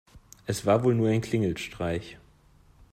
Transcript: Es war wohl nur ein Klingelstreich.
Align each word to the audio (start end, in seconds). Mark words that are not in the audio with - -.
Es 0.47 0.65
war 0.65 0.83
wohl 0.83 0.95
nur 0.95 1.09
ein 1.09 1.21
Klingelstreich. 1.21 2.17